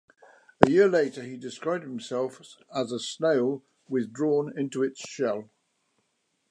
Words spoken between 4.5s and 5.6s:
into its shell".